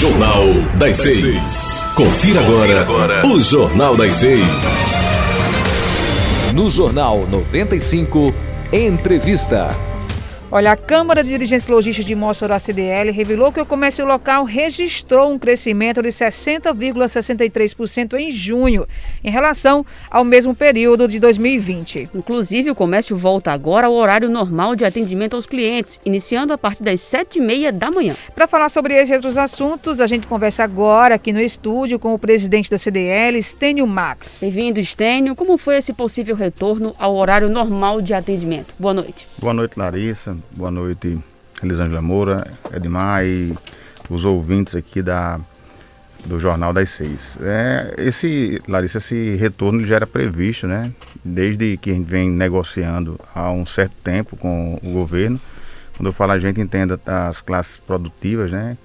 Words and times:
Jornal 0.00 0.62
das 0.78 0.98
Seis. 0.98 1.84
Confira 1.96 2.40
agora 2.40 3.26
o 3.26 3.40
Jornal 3.40 3.96
das 3.96 4.14
Seis. 4.14 4.96
No 6.54 6.70
Jornal 6.70 7.26
95, 7.26 8.32
entrevista. 8.70 9.87
Olha, 10.50 10.72
a 10.72 10.76
Câmara 10.76 11.22
de 11.22 11.28
Dirigentes 11.28 11.68
Logísticos 11.68 12.06
de 12.06 12.14
Mossoró 12.14 12.58
CDL 12.58 13.10
revelou 13.10 13.52
que 13.52 13.60
o 13.60 13.66
comércio 13.66 14.06
local 14.06 14.44
registrou 14.44 15.30
um 15.30 15.38
crescimento 15.38 16.00
de 16.00 16.08
60,63% 16.08 18.14
em 18.14 18.32
junho, 18.32 18.86
em 19.22 19.30
relação 19.30 19.84
ao 20.10 20.24
mesmo 20.24 20.54
período 20.54 21.06
de 21.06 21.20
2020. 21.20 22.08
Inclusive, 22.14 22.70
o 22.70 22.74
comércio 22.74 23.14
volta 23.14 23.52
agora 23.52 23.88
ao 23.88 23.92
horário 23.92 24.30
normal 24.30 24.74
de 24.74 24.86
atendimento 24.86 25.36
aos 25.36 25.44
clientes, 25.44 26.00
iniciando 26.02 26.54
a 26.54 26.58
partir 26.58 26.82
das 26.82 27.02
7h30 27.02 27.72
da 27.72 27.90
manhã. 27.90 28.16
Para 28.34 28.48
falar 28.48 28.70
sobre 28.70 28.94
esses 28.94 29.14
outros 29.14 29.36
assuntos, 29.36 30.00
a 30.00 30.06
gente 30.06 30.26
conversa 30.26 30.64
agora 30.64 31.16
aqui 31.16 31.30
no 31.30 31.42
estúdio 31.42 31.98
com 31.98 32.14
o 32.14 32.18
presidente 32.18 32.70
da 32.70 32.78
CDL, 32.78 33.36
Stênio 33.42 33.86
Max. 33.86 34.38
Bem-vindo, 34.40 34.82
Stênio. 34.82 35.36
Como 35.36 35.58
foi 35.58 35.76
esse 35.76 35.92
possível 35.92 36.34
retorno 36.34 36.96
ao 36.98 37.14
horário 37.14 37.50
normal 37.50 38.00
de 38.00 38.14
atendimento? 38.14 38.72
Boa 38.78 38.94
noite. 38.94 39.28
Boa 39.38 39.52
noite, 39.52 39.78
Larissa 39.78 40.37
boa 40.52 40.70
noite, 40.70 41.18
Elisângela 41.62 42.02
Moura, 42.02 42.46
Edmar 42.74 43.24
e 43.24 43.56
os 44.08 44.24
ouvintes 44.24 44.74
aqui 44.74 45.02
da, 45.02 45.40
do 46.24 46.40
Jornal 46.40 46.72
das 46.72 46.90
Seis. 46.90 47.36
É, 47.40 47.94
esse, 47.98 48.60
Larissa, 48.66 48.98
esse 48.98 49.36
retorno 49.36 49.86
já 49.86 49.96
era 49.96 50.06
previsto, 50.06 50.66
né? 50.66 50.92
Desde 51.24 51.76
que 51.76 51.90
a 51.90 51.94
gente 51.94 52.08
vem 52.08 52.30
negociando 52.30 53.18
há 53.34 53.50
um 53.50 53.66
certo 53.66 53.94
tempo 54.02 54.36
com 54.36 54.78
o 54.82 54.92
governo. 54.92 55.40
Quando 55.96 56.08
eu 56.08 56.12
falo 56.12 56.32
a 56.32 56.38
gente 56.38 56.60
entenda 56.60 56.98
as 57.06 57.40
classes 57.40 57.76
produtivas, 57.86 58.50
né? 58.50 58.76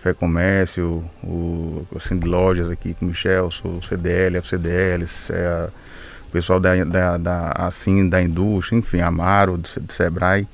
Fé 0.00 0.14
Comércio, 0.14 1.04
o, 1.22 1.86
o 1.90 2.24
Lojas 2.24 2.70
aqui 2.70 2.94
com 2.94 3.04
o 3.04 3.08
Michel, 3.08 3.50
o 3.64 3.82
CDL, 3.82 4.38
a 4.38 4.42
CDL, 4.42 5.06
é, 5.28 5.68
o 6.30 6.32
pessoal 6.32 6.60
da, 6.60 6.84
da, 6.84 7.16
da, 7.16 7.52
assim, 7.56 8.08
da 8.08 8.22
indústria, 8.22 8.78
enfim, 8.78 9.00
Amaro, 9.00 9.58
do, 9.58 9.68
do 9.80 9.92
Sebrae. 9.92 10.46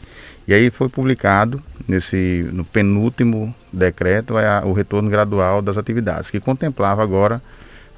E 0.48 0.55
aí 0.55 0.70
foi 0.70 0.88
publicado 0.88 1.60
nesse 1.86 2.48
no 2.52 2.64
penúltimo 2.64 3.55
decreto 3.72 4.38
é 4.38 4.46
a, 4.46 4.62
o 4.64 4.72
retorno 4.72 5.10
gradual 5.10 5.60
das 5.60 5.77
atividades, 5.77 6.30
que 6.30 6.41
contemplava 6.41 7.02
agora 7.02 7.42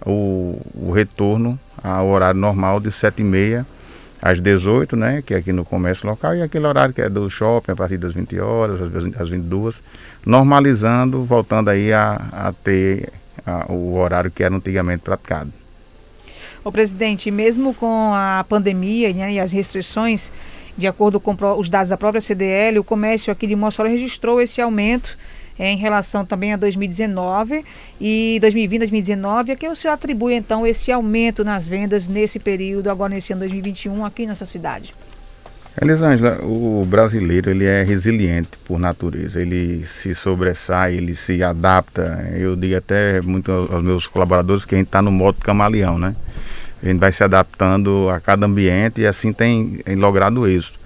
o, 0.04 0.60
o 0.74 0.90
retorno 0.90 1.58
ao 1.82 2.08
horário 2.08 2.40
normal 2.40 2.80
de 2.80 2.88
7h30 2.90 3.64
às 4.20 4.40
18 4.40 4.96
né, 4.96 5.22
que 5.24 5.32
é 5.32 5.36
aqui 5.36 5.52
no 5.52 5.64
comércio 5.64 6.08
local, 6.08 6.34
e 6.34 6.42
aquele 6.42 6.66
horário 6.66 6.92
que 6.92 7.00
é 7.00 7.08
do 7.08 7.30
shopping 7.30 7.72
a 7.72 7.76
partir 7.76 7.98
das 7.98 8.12
20 8.12 8.40
horas, 8.40 8.80
às 9.16 9.28
22, 9.28 9.76
normalizando, 10.26 11.24
voltando 11.24 11.68
aí 11.68 11.92
a, 11.92 12.20
a 12.32 12.52
ter 12.52 13.12
a, 13.46 13.70
o 13.70 13.96
horário 13.96 14.30
que 14.30 14.42
era 14.42 14.54
antigamente 14.54 15.04
praticado. 15.04 15.52
O 16.64 16.72
presidente, 16.72 17.30
mesmo 17.30 17.74
com 17.74 18.12
a 18.14 18.44
pandemia 18.48 19.12
né, 19.12 19.32
e 19.32 19.40
as 19.40 19.52
restrições, 19.52 20.30
de 20.76 20.86
acordo 20.86 21.18
com 21.18 21.36
os 21.58 21.68
dados 21.68 21.88
da 21.88 21.96
própria 21.96 22.20
CDL, 22.20 22.78
o 22.78 22.84
comércio 22.84 23.32
aqui 23.32 23.46
de 23.46 23.56
Mossoró 23.56 23.88
registrou 23.88 24.40
esse 24.40 24.60
aumento 24.60 25.16
é, 25.58 25.70
em 25.72 25.76
relação 25.76 26.24
também 26.24 26.52
a 26.52 26.56
2019 26.56 27.64
e 28.00 28.38
2020, 28.40 28.78
2019. 28.78 29.52
A 29.52 29.56
que 29.56 29.68
o 29.68 29.74
senhor 29.74 29.94
atribui 29.94 30.34
então 30.34 30.66
esse 30.66 30.92
aumento 30.92 31.42
nas 31.42 31.66
vendas 31.66 32.06
nesse 32.06 32.38
período, 32.38 32.88
agora 32.88 33.14
nesse 33.14 33.32
ano 33.32 33.40
2021, 33.40 34.04
aqui 34.04 34.26
nessa 34.26 34.44
cidade? 34.44 34.94
Elisângela, 35.80 36.38
o 36.42 36.84
brasileiro 36.84 37.50
ele 37.50 37.64
é 37.64 37.84
resiliente 37.84 38.50
por 38.64 38.78
natureza, 38.78 39.40
ele 39.40 39.86
se 40.02 40.14
sobressai, 40.14 40.96
ele 40.96 41.14
se 41.14 41.42
adapta. 41.42 42.28
Eu 42.34 42.56
digo 42.56 42.76
até 42.76 43.20
muito 43.20 43.52
aos 43.52 43.82
meus 43.82 44.06
colaboradores 44.06 44.64
que 44.64 44.74
a 44.74 44.78
gente 44.78 44.88
está 44.88 45.00
no 45.00 45.12
modo 45.12 45.38
camaleão, 45.40 45.96
né? 45.96 46.16
A 46.82 46.86
gente 46.86 46.98
vai 46.98 47.12
se 47.12 47.22
adaptando 47.22 48.08
a 48.10 48.18
cada 48.18 48.46
ambiente 48.46 49.00
e 49.00 49.06
assim 49.06 49.32
tem, 49.32 49.80
tem 49.84 49.96
logrado 49.96 50.48
êxito. 50.48 50.78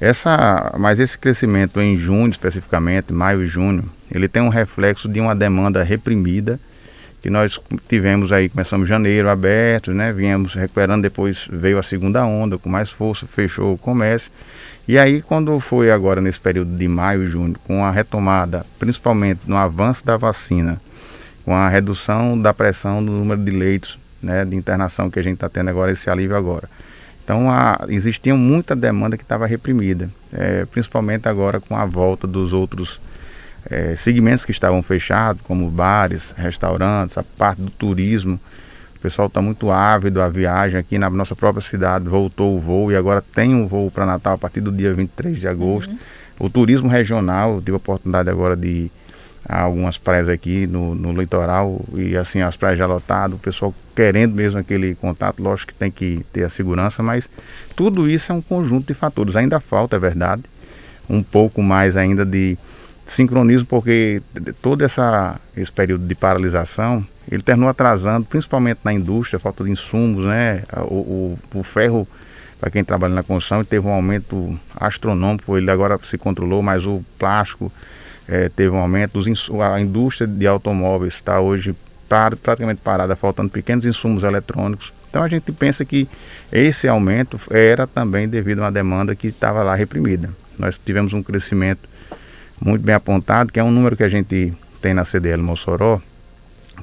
Essa, 0.00 0.72
mas 0.78 1.00
esse 1.00 1.18
crescimento 1.18 1.80
em 1.80 1.98
junho 1.98 2.30
especificamente, 2.30 3.12
maio 3.12 3.42
e 3.42 3.48
junho, 3.48 3.84
ele 4.12 4.28
tem 4.28 4.40
um 4.40 4.48
reflexo 4.48 5.08
de 5.08 5.20
uma 5.20 5.34
demanda 5.34 5.82
reprimida 5.82 6.60
que 7.28 7.30
nós 7.30 7.60
tivemos 7.86 8.32
aí, 8.32 8.48
começamos 8.48 8.88
janeiro 8.88 9.28
aberto, 9.28 9.92
né? 9.92 10.10
Viemos 10.14 10.54
recuperando, 10.54 11.02
depois 11.02 11.46
veio 11.50 11.78
a 11.78 11.82
segunda 11.82 12.24
onda 12.24 12.56
com 12.56 12.70
mais 12.70 12.88
força, 12.88 13.26
fechou 13.26 13.74
o 13.74 13.78
comércio. 13.78 14.30
E 14.88 14.98
aí 14.98 15.20
quando 15.20 15.60
foi 15.60 15.90
agora 15.90 16.22
nesse 16.22 16.40
período 16.40 16.74
de 16.74 16.88
maio 16.88 17.24
e 17.24 17.28
junho, 17.28 17.54
com 17.66 17.84
a 17.84 17.90
retomada, 17.90 18.64
principalmente 18.78 19.40
no 19.46 19.58
avanço 19.58 20.02
da 20.06 20.16
vacina, 20.16 20.80
com 21.44 21.54
a 21.54 21.68
redução 21.68 22.40
da 22.40 22.54
pressão 22.54 23.04
do 23.04 23.12
número 23.12 23.44
de 23.44 23.50
leitos 23.50 23.98
né, 24.22 24.46
de 24.46 24.56
internação 24.56 25.10
que 25.10 25.18
a 25.18 25.22
gente 25.22 25.34
está 25.34 25.50
tendo 25.50 25.68
agora, 25.68 25.92
esse 25.92 26.08
alívio 26.08 26.34
agora. 26.34 26.66
Então 27.22 27.50
a, 27.50 27.84
existia 27.90 28.34
muita 28.34 28.74
demanda 28.74 29.18
que 29.18 29.22
estava 29.22 29.46
reprimida, 29.46 30.08
é, 30.32 30.64
principalmente 30.64 31.28
agora 31.28 31.60
com 31.60 31.76
a 31.76 31.84
volta 31.84 32.26
dos 32.26 32.54
outros 32.54 32.98
é, 33.70 33.96
segmentos 33.96 34.44
que 34.44 34.50
estavam 34.50 34.82
fechados, 34.82 35.42
como 35.42 35.68
bares, 35.70 36.22
restaurantes, 36.36 37.18
a 37.18 37.22
parte 37.22 37.60
do 37.60 37.70
turismo. 37.70 38.40
O 38.96 39.00
pessoal 39.00 39.28
está 39.28 39.40
muito 39.40 39.70
ávido, 39.70 40.20
a 40.20 40.28
viagem 40.28 40.78
aqui 40.78 40.98
na 40.98 41.08
nossa 41.08 41.36
própria 41.36 41.62
cidade 41.62 42.08
voltou 42.08 42.56
o 42.56 42.60
voo 42.60 42.90
e 42.90 42.96
agora 42.96 43.22
tem 43.22 43.54
um 43.54 43.66
voo 43.66 43.90
para 43.90 44.04
Natal 44.04 44.34
a 44.34 44.38
partir 44.38 44.60
do 44.60 44.72
dia 44.72 44.92
23 44.92 45.38
de 45.38 45.46
agosto. 45.46 45.90
Uhum. 45.90 45.98
O 46.40 46.50
turismo 46.50 46.88
regional, 46.88 47.54
eu 47.54 47.60
tive 47.60 47.72
a 47.72 47.76
oportunidade 47.76 48.28
agora 48.28 48.56
de 48.56 48.90
algumas 49.48 49.96
praias 49.96 50.28
aqui 50.28 50.66
no, 50.66 50.94
no 50.94 51.12
litoral 51.18 51.80
e 51.94 52.16
assim 52.16 52.40
as 52.40 52.56
praias 52.56 52.78
já 52.78 52.86
lotadas, 52.86 53.36
o 53.36 53.40
pessoal 53.40 53.74
querendo 53.94 54.34
mesmo 54.34 54.58
aquele 54.58 54.94
contato, 54.94 55.42
lógico 55.42 55.72
que 55.72 55.78
tem 55.78 55.90
que 55.90 56.24
ter 56.32 56.44
a 56.44 56.50
segurança, 56.50 57.02
mas 57.02 57.28
tudo 57.74 58.10
isso 58.10 58.30
é 58.30 58.34
um 58.34 58.42
conjunto 58.42 58.88
de 58.88 58.94
fatores. 58.94 59.36
Ainda 59.36 59.58
falta, 59.60 59.96
é 59.96 59.98
verdade, 59.98 60.42
um 61.08 61.22
pouco 61.22 61.62
mais 61.62 61.96
ainda 61.96 62.26
de 62.26 62.58
sincronismo, 63.08 63.66
porque 63.66 64.22
todo 64.60 64.84
essa, 64.84 65.40
esse 65.56 65.72
período 65.72 66.06
de 66.06 66.14
paralisação, 66.14 67.04
ele 67.30 67.42
terminou 67.42 67.68
atrasando, 67.68 68.26
principalmente 68.26 68.80
na 68.84 68.92
indústria, 68.92 69.38
falta 69.38 69.64
de 69.64 69.70
insumos, 69.70 70.24
né? 70.24 70.62
O, 70.88 70.94
o, 70.94 71.38
o 71.54 71.62
ferro, 71.62 72.06
para 72.60 72.70
quem 72.70 72.84
trabalha 72.84 73.14
na 73.14 73.22
construção, 73.22 73.64
teve 73.64 73.86
um 73.86 73.92
aumento 73.92 74.58
astronômico, 74.76 75.56
ele 75.56 75.70
agora 75.70 75.98
se 76.04 76.16
controlou, 76.18 76.62
mas 76.62 76.84
o 76.84 77.02
plástico 77.18 77.72
é, 78.26 78.48
teve 78.48 78.70
um 78.70 78.78
aumento, 78.78 79.20
a 79.72 79.80
indústria 79.80 80.26
de 80.26 80.46
automóveis 80.46 81.14
está 81.14 81.40
hoje 81.40 81.74
par, 82.08 82.34
praticamente 82.36 82.80
parada, 82.82 83.14
faltando 83.16 83.50
pequenos 83.50 83.84
insumos 83.84 84.22
eletrônicos. 84.22 84.92
Então 85.08 85.22
a 85.22 85.28
gente 85.28 85.50
pensa 85.52 85.84
que 85.84 86.08
esse 86.52 86.86
aumento 86.86 87.40
era 87.50 87.86
também 87.86 88.28
devido 88.28 88.60
a 88.60 88.64
uma 88.64 88.72
demanda 88.72 89.14
que 89.14 89.28
estava 89.28 89.62
lá 89.62 89.74
reprimida. 89.74 90.30
Nós 90.58 90.78
tivemos 90.78 91.12
um 91.12 91.22
crescimento 91.22 91.88
muito 92.60 92.84
bem 92.84 92.94
apontado, 92.94 93.52
que 93.52 93.60
é 93.60 93.64
um 93.64 93.70
número 93.70 93.96
que 93.96 94.02
a 94.02 94.08
gente 94.08 94.52
tem 94.80 94.94
na 94.94 95.04
CDL 95.04 95.42
Mossoró, 95.42 96.00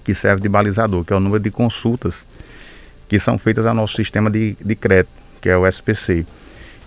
que 0.03 0.13
serve 0.13 0.41
de 0.41 0.49
balizador, 0.49 1.03
que 1.03 1.13
é 1.13 1.15
o 1.15 1.19
número 1.19 1.41
de 1.41 1.51
consultas 1.51 2.15
que 3.07 3.19
são 3.19 3.37
feitas 3.37 3.65
ao 3.65 3.73
nosso 3.73 3.95
sistema 3.95 4.29
de, 4.29 4.57
de 4.59 4.75
crédito, 4.75 5.11
que 5.41 5.49
é 5.49 5.57
o 5.57 5.67
SPC. 5.67 6.25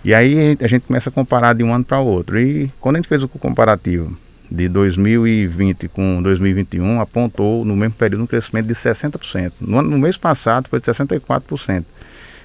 E 0.05 0.15
aí 0.15 0.57
a 0.61 0.67
gente 0.67 0.83
começa 0.83 1.11
a 1.11 1.13
comparar 1.13 1.55
de 1.55 1.63
um 1.63 1.73
ano 1.73 1.85
para 1.85 2.01
o 2.01 2.07
outro. 2.07 2.39
E 2.39 2.71
quando 2.81 2.97
a 2.97 2.99
gente 2.99 3.09
fez 3.09 3.23
o 3.23 3.29
comparativo 3.29 4.17
de 4.51 4.69
2020 4.69 5.89
com 5.89 6.23
2021 6.23 7.01
apontou 7.01 7.65
no 7.65 7.77
mesmo 7.77 7.95
período 7.95 8.23
um 8.23 8.27
crescimento 8.27 8.67
de 8.67 8.75
60%. 8.75 9.53
No, 9.61 9.83
no 9.83 9.99
mês 9.99 10.17
passado 10.17 10.69
foi 10.69 10.81
de 10.81 10.87
64%. 10.87 11.85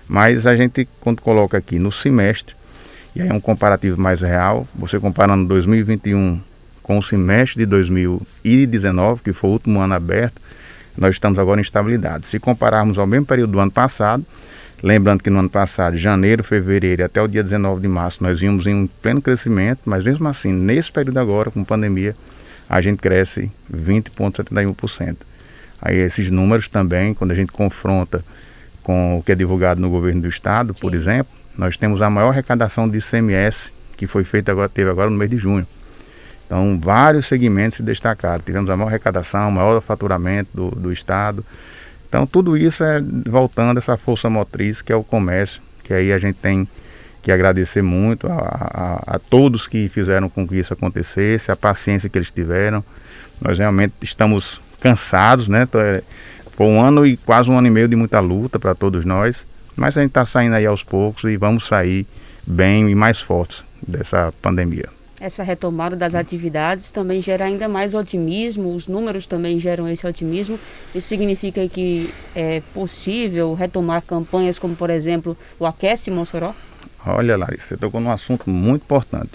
Mas 0.08 0.46
a 0.46 0.56
gente, 0.56 0.88
quando 1.00 1.22
coloca 1.22 1.58
aqui 1.58 1.80
no 1.80 1.92
semestre, 1.92 2.54
e 3.16 3.22
aí 3.22 3.30
é 3.30 3.34
um 3.34 3.40
comparativo 3.40 4.00
mais 4.00 4.22
real, 4.22 4.68
você 4.76 5.00
comparando 5.00 5.48
2021 5.48 6.40
com 6.82 6.98
o 6.98 7.04
semestre 7.04 7.60
de 7.60 7.66
2019, 7.66 9.22
que 9.24 9.34
foi 9.34 9.50
o 9.50 9.54
último 9.54 9.80
ano 9.80 9.94
aberto, 9.94 10.42
nós 10.98 11.16
estamos 11.16 11.40
agora 11.40 11.60
em 11.60 11.64
estabilidade. 11.64 12.26
Se 12.30 12.40
compararmos 12.40 12.98
ao 12.98 13.08
mesmo 13.08 13.26
período 13.26 13.52
do 13.54 13.60
ano 13.60 13.72
passado, 13.72 14.26
Lembrando 14.84 15.24
que 15.24 15.30
no 15.30 15.40
ano 15.40 15.50
passado, 15.50 15.98
janeiro, 15.98 16.44
fevereiro 16.44 17.06
até 17.06 17.22
o 17.22 17.28
dia 17.28 17.42
19 17.42 17.80
de 17.80 17.88
março, 17.88 18.22
nós 18.22 18.42
vimos 18.42 18.68
em 18.68 18.76
um 18.76 18.86
pleno 18.86 19.22
crescimento, 19.22 19.80
mas 19.86 20.04
mesmo 20.04 20.28
assim, 20.28 20.52
nesse 20.52 20.92
período 20.92 21.20
agora, 21.20 21.50
com 21.50 21.64
pandemia, 21.64 22.14
a 22.70 22.82
gente 22.82 22.98
cresce 22.98 23.50
20,71%. 23.74 25.16
Aí 25.82 25.96
esses 25.96 26.30
números 26.30 26.68
também, 26.68 27.14
quando 27.14 27.32
a 27.32 27.36
gente 27.36 27.54
confronta 27.54 28.26
com 28.84 29.20
o 29.20 29.24
que 29.24 29.32
é 29.32 29.36
divulgado 29.36 29.80
no 29.80 29.90
governo 29.90 30.24
do 30.24 30.28
estado, 30.28 30.74
Sim. 30.74 30.82
por 30.82 30.94
exemplo, 30.94 31.32
nós 31.58 31.78
temos 31.78 32.02
a 32.02 32.10
maior 32.10 32.30
arrecadação 32.30 32.90
de 32.90 32.98
ICMS 32.98 33.58
que 33.98 34.08
foi 34.08 34.24
feita 34.24 34.52
agora, 34.52 34.68
teve 34.68 34.90
agora 34.90 35.10
no 35.10 35.18
mês 35.18 35.30
de 35.30 35.38
junho. 35.38 35.66
Então, 36.46 36.80
vários 36.80 37.28
segmentos 37.28 37.78
se 37.78 37.84
destacaram. 37.84 38.44
Tivemos 38.44 38.70
a 38.70 38.76
maior 38.76 38.90
arrecadação, 38.90 39.50
o 39.50 39.52
maior 39.52 39.80
faturamento 39.82 40.50
do, 40.54 40.72
do 40.72 40.92
estado. 40.92 41.46
Então 42.14 42.28
tudo 42.28 42.56
isso 42.56 42.84
é 42.84 43.02
voltando 43.28 43.80
essa 43.80 43.98
força 43.98 44.30
motriz 44.30 44.84
que 44.84 44.94
é 44.94 44.96
o 44.96 45.04
comércio, 45.04 45.60
que 45.84 45.92
aí 45.92 46.14
a 46.14 46.20
gente 46.20 46.36
tem 46.36 46.68
que 47.24 47.32
agradecer 47.32 47.82
muito 47.82 48.28
a, 48.28 48.38
a, 48.38 49.16
a, 49.16 49.20
todos 49.20 49.66
que 49.66 49.90
fizeram 49.90 50.30
com 50.30 50.48
que 50.48 50.58
isso 50.58 50.72
acontecesse, 50.72 51.52
a 51.52 51.56
paciência 51.56 52.08
que 52.08 52.16
eles 52.16 52.30
tiveram. 52.30 52.84
Nós 53.42 53.58
realmente 53.58 53.96
estamos 54.04 54.62
cansados, 54.80 55.48
né? 55.48 55.68
Foi 56.52 56.68
um 56.68 56.80
ano 56.80 57.04
e 57.04 57.18
quase 57.18 57.50
um 57.50 57.58
ano 57.58 57.66
e 57.66 57.72
meio 57.72 57.88
de 57.88 57.96
muita 57.96 58.20
luta 58.20 58.60
para 58.60 58.76
todos 58.76 59.04
nós, 59.04 59.36
mas 59.76 59.98
a 59.98 60.02
gente 60.02 60.10
está 60.10 60.26
saindo 60.26 60.56
aí 60.56 60.66
aos 60.66 60.84
poucos 60.84 61.24
e 61.24 61.38
vamos 61.38 61.68
sair 61.68 62.06
bem 62.46 62.90
e 62.90 62.96
mais 62.96 63.20
fortes 63.20 63.64
dessa 63.86 64.34
pandemia. 64.42 64.90
Essa 65.20 65.42
retomada 65.42 65.96
das 65.96 66.16
atividades 66.16 66.92
também 66.92 67.22
gera 67.22 67.46
ainda 67.46 67.70
mais 67.70 67.94
otimismo, 67.94 68.76
os 68.76 68.90
números 68.90 69.26
também 69.26 69.58
geram 69.58 69.88
esse 69.88 70.06
otimismo. 70.06 70.60
Isso 70.94 71.08
significa 71.08 71.66
que 71.70 72.14
é 72.36 72.62
possível 72.74 73.54
retomar 73.54 74.02
campanhas 74.02 74.60
como, 74.60 74.76
por 74.76 74.90
exemplo, 74.90 75.38
o 75.58 75.66
Aquece 75.66 76.12
Mossoró? 76.12 76.54
Olha, 77.06 77.38
Larissa, 77.38 77.68
você 77.68 77.78
tocou 77.78 78.02
num 78.02 78.12
assunto 78.12 78.50
muito 78.50 78.84
importante. 78.84 79.32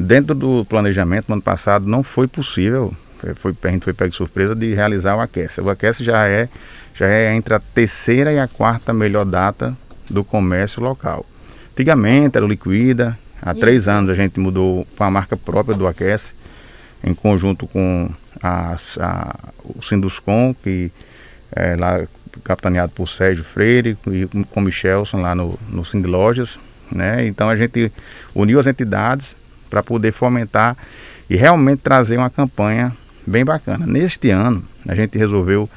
Dentro 0.00 0.34
do 0.34 0.64
planejamento, 0.64 1.26
no 1.28 1.34
ano 1.34 1.42
passado, 1.42 1.86
não 1.86 2.02
foi 2.02 2.26
possível, 2.26 2.94
foi, 3.36 3.54
a 3.64 3.68
gente 3.68 3.84
foi 3.84 3.92
pego 3.92 4.10
de 4.10 4.16
surpresa 4.16 4.54
de 4.54 4.74
realizar 4.74 5.16
o 5.16 5.20
Aquece. 5.20 5.60
O 5.60 5.68
Aquece 5.68 6.04
já 6.04 6.26
é, 6.26 6.48
já 6.96 7.06
é 7.06 7.34
entre 7.34 7.54
a 7.54 7.60
terceira 7.60 8.32
e 8.32 8.38
a 8.38 8.48
quarta 8.48 8.92
melhor 8.92 9.24
data 9.24 9.76
do 10.08 10.24
comércio 10.24 10.82
local. 10.82 11.26
Antigamente 11.72 12.36
era 12.36 12.44
o 12.44 12.48
Liquida, 12.48 13.18
há 13.42 13.52
Isso. 13.52 13.60
três 13.60 13.88
anos 13.88 14.10
a 14.10 14.14
gente 14.14 14.40
mudou 14.40 14.86
para 14.96 15.06
a 15.06 15.10
marca 15.10 15.36
própria 15.36 15.76
do 15.76 15.86
Aquece, 15.86 16.34
em 17.04 17.12
conjunto 17.12 17.66
com 17.66 18.08
a, 18.42 18.78
a, 18.98 19.38
o 19.62 19.82
Sinduscom, 19.82 20.54
que 20.62 20.90
é 21.54 21.76
lá 21.76 22.06
capitaneado 22.44 22.92
por 22.92 23.08
Sérgio 23.08 23.44
Freire 23.44 23.96
e 24.06 24.26
com 24.50 24.60
Michelson 24.60 25.20
lá 25.20 25.34
no, 25.34 25.58
no 25.68 25.84
Sind 25.84 26.06
Lojas, 26.06 26.58
né? 26.90 27.26
Então 27.26 27.48
a 27.48 27.56
gente 27.56 27.92
uniu 28.34 28.60
as 28.60 28.66
entidades 28.66 29.26
para 29.68 29.82
poder 29.82 30.12
fomentar 30.12 30.76
e 31.28 31.36
realmente 31.36 31.80
trazer 31.82 32.16
uma 32.16 32.30
campanha 32.30 32.92
bem 33.26 33.44
bacana. 33.44 33.86
Neste 33.86 34.30
ano, 34.30 34.62
a 34.86 34.94
gente 34.94 35.18
resolveu, 35.18 35.68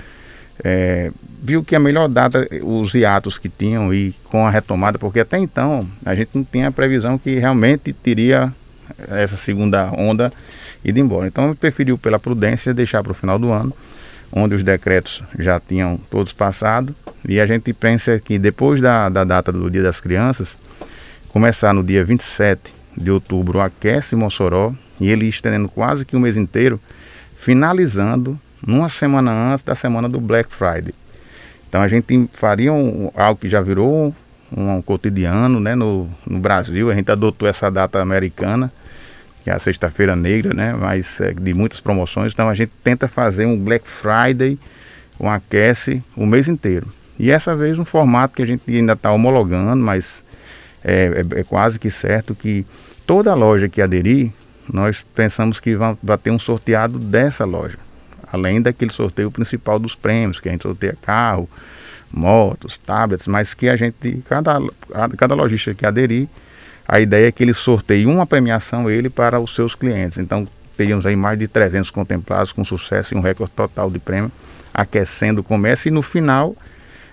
é, 0.64 1.12
viu 1.42 1.64
que 1.64 1.76
a 1.76 1.80
melhor 1.80 2.08
data, 2.08 2.48
os 2.62 2.94
hiatos 2.94 3.38
que 3.38 3.50
tinham 3.50 3.94
e 3.94 4.14
com 4.26 4.46
a 4.46 4.50
retomada, 4.50 5.00
porque 5.00 5.20
até 5.20 5.38
então 5.38 5.88
a 6.06 6.14
gente 6.14 6.32
não 6.34 6.44
tinha 6.44 6.68
a 6.68 6.72
previsão 6.72 7.18
que 7.18 7.40
realmente 7.40 7.94
teria 7.94 8.54
essa 9.10 9.38
segunda 9.38 9.92
onda 9.92 10.32
ido 10.84 11.00
embora. 11.00 11.28
Então, 11.28 11.56
preferiu, 11.56 11.98
pela 11.98 12.20
prudência, 12.20 12.74
deixar 12.74 13.04
para 13.04 13.12
o 13.12 13.16
final 13.16 13.38
do 13.38 13.52
ano, 13.52 13.74
onde 14.32 14.56
os 14.56 14.64
decretos 14.64 15.24
já 15.38 15.60
tinham 15.60 15.98
todos 16.10 16.34
passado. 16.34 16.96
E 17.28 17.40
a 17.40 17.46
gente 17.46 17.74
pensa 17.74 18.20
que 18.20 18.38
depois 18.38 18.82
da, 18.82 19.10
da 19.10 19.24
data 19.24 19.52
do 19.52 19.70
Dia 19.70 19.84
das 19.84 20.00
Crianças, 20.00 20.48
começar 21.30 21.74
no 21.74 21.84
dia 21.84 22.04
27 22.04 22.62
de 22.96 23.12
outubro 23.12 23.60
Aquece 23.60 24.16
Mossoró 24.16 24.74
e 25.00 25.10
ele 25.10 25.28
estendendo 25.28 25.70
quase 25.70 26.06
que 26.06 26.16
o 26.16 26.20
mês 26.20 26.36
inteiro, 26.36 26.80
finalizando 27.40 28.40
numa 28.66 28.90
semana 28.90 29.32
antes 29.54 29.66
da 29.66 29.76
semana 29.76 30.10
do 30.10 30.20
Black 30.20 30.50
Friday. 30.54 30.94
Então 31.68 31.82
a 31.82 31.88
gente 31.88 32.30
faria 32.34 32.74
um, 32.74 33.12
algo 33.16 33.40
que 33.40 33.50
já 33.50 33.62
virou 33.62 34.14
um, 34.56 34.78
um 34.78 34.82
cotidiano 34.82 35.60
né, 35.60 35.76
no, 35.76 36.10
no 36.26 36.40
Brasil, 36.40 36.90
a 36.90 36.96
gente 36.96 37.12
adotou 37.12 37.48
essa 37.48 37.70
data 37.70 38.02
americana, 38.02 38.72
que 39.44 39.50
é 39.50 39.54
a 39.54 39.60
sexta-feira 39.60 40.16
negra, 40.16 40.54
né, 40.54 40.74
mas 40.74 41.22
é, 41.22 41.32
de 41.32 41.54
muitas 41.54 41.80
promoções, 41.80 42.34
então 42.34 42.50
a 42.50 42.56
gente 42.56 42.72
tenta 42.84 43.08
fazer 43.08 43.46
um 43.46 43.58
Black 43.58 43.86
Friday, 43.88 44.58
um 45.20 45.30
aquece 45.30 46.04
o 46.16 46.26
mês 46.26 46.48
inteiro. 46.48 46.88
E 47.20 47.30
essa 47.32 47.56
vez 47.56 47.78
um 47.78 47.86
formato 47.86 48.36
que 48.36 48.42
a 48.42 48.46
gente 48.46 48.64
ainda 48.68 48.94
está 48.94 49.12
homologando, 49.12 49.84
mas 49.84 50.06
é, 50.84 51.26
é, 51.34 51.40
é, 51.40 51.44
quase 51.44 51.78
que 51.78 51.92
certo 51.92 52.34
que 52.34 52.66
toda 53.06 53.34
loja 53.36 53.68
que 53.68 53.82
aderir, 53.82 54.32
nós 54.72 55.04
pensamos 55.14 55.60
que 55.60 55.76
vai, 55.76 55.98
vai 56.02 56.18
ter 56.18 56.32
um 56.32 56.40
sorteado 56.40 56.98
dessa 56.98 57.44
loja. 57.44 57.78
Além 58.32 58.62
daquele 58.62 58.92
sorteio 58.92 59.32
principal 59.32 59.80
dos 59.80 59.96
prêmios, 59.96 60.40
que 60.40 60.50
a 60.50 60.52
gente 60.52 60.62
sorteia 60.62 60.96
carro, 61.02 61.50
motos, 62.12 62.78
tablets, 62.78 63.28
mas 63.28 63.54
que 63.54 63.70
a 63.70 63.76
gente, 63.76 64.24
cada, 64.28 64.60
cada 65.18 65.36
lojista 65.36 65.74
que 65.74 65.86
aderir, 65.86 66.28
a 66.88 67.00
ideia 67.00 67.28
é 67.28 67.32
que 67.32 67.44
ele 67.44 67.54
sorteie 67.54 68.06
uma 68.06 68.26
premiação 68.26 68.90
ele 68.90 69.10
para 69.10 69.40
os 69.40 69.54
seus 69.54 69.76
clientes. 69.76 70.18
Então 70.18 70.48
teríamos 70.78 71.06
aí 71.06 71.16
mais 71.16 71.38
de 71.38 71.48
300 71.48 71.92
contemplados 71.92 72.52
com 72.52 72.64
sucesso 72.64 73.14
e 73.14 73.18
um 73.18 73.22
recorde 73.22 73.54
total 73.54 73.90
de 73.90 74.00
prêmio, 74.00 74.32
aquecendo 74.74 75.42
o 75.42 75.44
comércio 75.44 75.90
e 75.90 75.92
no 75.92 76.02
final 76.02 76.56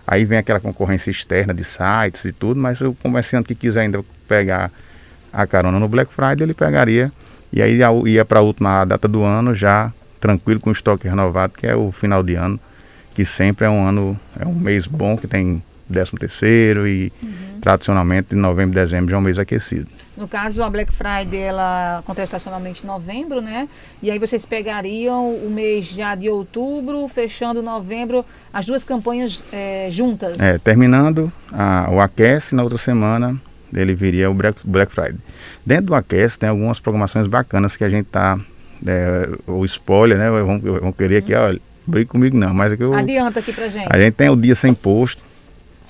Aí 0.07 0.25
vem 0.25 0.39
aquela 0.39 0.61
concorrência 0.61 1.11
externa 1.11 1.53
de 1.53 1.65
sites 1.65 2.25
e 2.25 2.33
tudo, 2.33 2.61
mas 2.61 2.81
o 2.81 2.95
comerciante 2.95 3.49
que 3.49 3.55
quiser 3.57 3.81
ainda 3.81 4.05
pegar 4.29 4.71
a 5.33 5.47
carona 5.47 5.81
no 5.81 5.89
Black 5.89 6.13
Friday, 6.13 6.45
ele 6.45 6.55
pegaria 6.55 7.11
e 7.53 7.61
aí 7.61 7.81
ia 8.07 8.25
para 8.25 8.39
a 8.39 8.43
última 8.43 8.85
data 8.85 9.09
do 9.09 9.25
ano 9.25 9.55
já 9.55 9.93
tranquilo 10.21 10.61
com 10.61 10.71
o 10.71 10.73
estoque 10.73 11.09
renovado, 11.09 11.55
que 11.55 11.67
é 11.67 11.75
o 11.75 11.93
final 11.93 12.23
de 12.23 12.35
ano, 12.35 12.59
que 13.15 13.25
sempre 13.25 13.67
é 13.67 13.71
um 13.71 13.87
ano, 13.87 14.19
é 14.39 14.47
um 14.47 14.55
mês 14.55 14.87
bom, 14.87 15.17
que 15.17 15.27
tem 15.27 15.63
13 15.91 16.13
terceiro 16.13 16.87
e 16.87 17.13
uhum. 17.23 17.61
tradicionalmente 17.61 18.35
novembro 18.35 18.79
e 18.79 18.83
dezembro 18.83 19.11
já 19.11 19.17
é 19.17 19.19
um 19.19 19.23
mês 19.23 19.39
aquecido. 19.39 19.89
No 20.17 20.27
caso, 20.27 20.63
a 20.63 20.71
Black 20.71 20.91
Friday 20.93 21.41
ela 21.41 21.99
acontece 21.99 22.25
estacionalmente 22.25 22.83
em 22.83 22.87
novembro, 22.87 23.43
né? 23.43 23.69
E 24.03 24.11
aí 24.11 24.19
vocês 24.19 24.47
pegariam 24.47 25.35
o 25.35 25.51
mês 25.51 25.85
já 25.85 26.15
de 26.15 26.31
outubro, 26.31 27.07
fechando 27.09 27.63
novembro, 27.63 28.25
as 28.51 28.65
duas 28.65 28.83
campanhas 28.83 29.45
é, 29.53 29.89
juntas. 29.91 30.41
É, 30.41 30.57
terminando 30.57 31.31
a, 31.53 31.89
o 31.93 32.01
Aquece 32.01 32.55
na 32.55 32.63
outra 32.63 32.79
semana, 32.79 33.39
ele 33.75 33.95
viria 33.95 34.31
o 34.31 34.35
Black, 34.35 34.59
Black 34.65 34.91
Friday. 34.91 35.19
Dentro 35.67 35.87
do 35.87 35.95
Aquece 35.95 36.39
tem 36.39 36.49
algumas 36.49 36.81
programações 36.81 37.27
bacanas 37.27 37.77
que 37.77 37.85
a 37.85 37.91
gente 37.91 38.07
tá. 38.07 38.39
É, 38.87 39.29
o 39.47 39.65
spoiler, 39.65 40.19
né? 40.19 40.31
Vão, 40.31 40.61
vão 40.61 40.93
querer 40.93 41.19
aqui, 41.19 41.35
olha, 41.35 41.61
brigue 41.87 42.07
comigo 42.07 42.37
não, 42.37 42.55
mas 42.55 42.73
é 42.73 42.77
eu. 42.79 42.95
Adianta 42.95 43.41
aqui 43.41 43.53
pra 43.53 43.69
gente. 43.69 43.89
A 43.91 43.99
gente 43.99 44.15
tem 44.15 44.29
o 44.29 44.37
dia 44.37 44.55
sem 44.55 44.75
posto. 44.75 45.23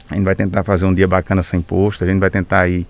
A 0.09 0.15
gente 0.15 0.25
vai 0.25 0.35
tentar 0.35 0.63
fazer 0.63 0.85
um 0.85 0.95
dia 0.95 1.07
bacana 1.07 1.43
sem 1.43 1.61
posto. 1.61 2.05
A 2.05 2.07
gente 2.07 2.21
vai 2.21 2.31
tentar 2.31 2.69
ir 2.69 2.87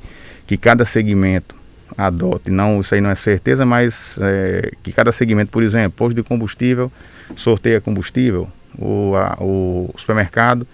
que 0.47 0.57
cada 0.57 0.85
segmento 0.85 1.55
adote, 1.97 2.51
não, 2.51 2.81
isso 2.81 2.95
aí 2.95 3.01
não 3.01 3.11
é 3.11 3.15
certeza, 3.15 3.65
mas 3.65 3.95
é, 4.19 4.71
que 4.83 4.93
cada 4.93 5.13
segmento, 5.13 5.51
por 5.51 5.63
exemplo, 5.63 5.93
posto 5.93 6.15
de 6.15 6.23
combustível, 6.23 6.91
sorteia 7.37 7.81
combustível, 7.81 8.49
o, 8.79 9.15
a, 9.17 9.37
o 9.41 9.95
supermercado 9.97 10.67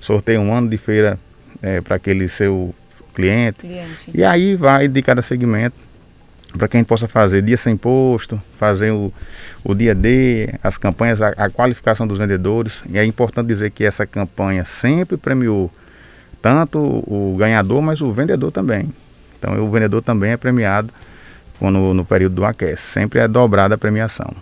sorteia 0.00 0.40
um 0.40 0.52
ano 0.52 0.68
de 0.68 0.76
feira 0.76 1.18
é, 1.62 1.80
para 1.80 1.96
aquele 1.96 2.28
seu 2.28 2.74
cliente. 3.14 3.60
cliente. 3.60 4.10
E 4.14 4.22
aí 4.22 4.54
vai 4.54 4.86
de 4.86 5.02
cada 5.02 5.22
segmento 5.22 5.76
para 6.56 6.68
que 6.68 6.76
a 6.76 6.80
gente 6.80 6.86
possa 6.86 7.08
fazer 7.08 7.42
dia 7.42 7.56
sem 7.56 7.76
posto, 7.76 8.40
fazer 8.58 8.90
o, 8.90 9.12
o 9.64 9.74
dia 9.74 9.94
D, 9.94 10.52
as 10.62 10.76
campanhas, 10.76 11.20
a, 11.20 11.28
a, 11.30 11.50
qualificação 11.50 12.06
dos 12.06 12.18
vendedores. 12.18 12.72
E 12.88 12.98
é 12.98 13.04
importante 13.04 13.48
dizer 13.48 13.70
que 13.70 13.84
essa 13.84 14.06
campanha 14.06 14.64
sempre 14.64 15.16
premiou 15.16 15.70
tanto 16.40 16.78
o 16.78 17.34
ganhador, 17.38 17.82
mas 17.82 18.00
o 18.00 18.12
vendedor 18.12 18.52
também. 18.52 18.92
Então 19.38 19.60
o 19.62 19.70
vendedor 19.70 20.02
também 20.02 20.32
é 20.32 20.36
premiado 20.36 20.92
no, 21.60 21.94
no 21.94 22.04
período 22.04 22.36
do 22.36 22.44
aquece. 22.44 22.82
Sempre 22.92 23.20
é 23.20 23.28
dobrada 23.28 23.74
a 23.74 23.78
premiação. 23.78 24.34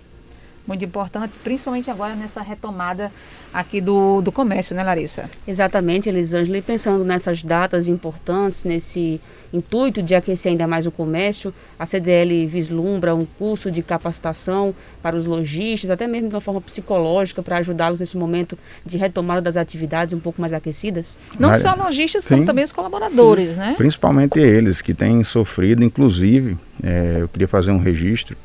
Muito 0.67 0.85
importante, 0.85 1.33
principalmente 1.43 1.91
agora 1.91 2.15
nessa 2.15 2.41
retomada 2.41 3.13
aqui 3.53 3.81
do, 3.81 4.23
do 4.23 4.33
comércio, 4.33 4.75
né, 4.75 4.83
Larissa? 4.83 5.29
Exatamente, 5.47 6.09
Elisângela. 6.09 6.57
E 6.57 6.63
pensando 6.63 7.05
nessas 7.05 7.43
datas 7.43 7.87
importantes, 7.87 8.65
nesse 8.65 9.21
intuito 9.53 10.03
de 10.03 10.15
aquecer 10.15 10.51
ainda 10.51 10.67
mais 10.67 10.87
o 10.87 10.91
comércio, 10.91 11.55
a 11.79 11.87
CDL 11.87 12.47
vislumbra 12.47 13.15
um 13.15 13.25
curso 13.25 13.71
de 13.71 13.83
capacitação 13.83 14.75
para 15.03 15.15
os 15.15 15.27
lojistas, 15.27 15.91
até 15.91 16.07
mesmo 16.07 16.29
de 16.29 16.35
uma 16.35 16.41
forma 16.41 16.61
psicológica, 16.61 17.43
para 17.43 17.59
ajudá-los 17.59 18.01
nesse 18.01 18.17
momento 18.17 18.59
de 18.85 18.97
retomada 18.97 19.41
das 19.41 19.57
atividades 19.57 20.13
um 20.13 20.19
pouco 20.19 20.41
mais 20.41 20.53
aquecidas? 20.53 21.17
Não 21.39 21.51
Mas, 21.51 21.63
só 21.63 21.75
lojistas, 21.75 22.25
sim, 22.25 22.31
como 22.31 22.47
também 22.47 22.65
os 22.65 22.73
colaboradores, 22.73 23.53
sim, 23.53 23.59
né? 23.59 23.75
Principalmente 23.77 24.41
eles 24.41 24.81
que 24.81 24.93
têm 24.93 25.23
sofrido, 25.23 25.85
inclusive, 25.85 26.57
é, 26.83 27.19
eu 27.21 27.29
queria 27.29 27.47
fazer 27.47 27.71
um 27.71 27.79
registro, 27.79 28.37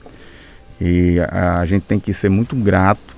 e 0.80 1.20
a, 1.20 1.60
a 1.60 1.66
gente 1.66 1.84
tem 1.84 2.00
que 2.00 2.14
ser 2.14 2.30
muito 2.30 2.56
grato 2.56 3.16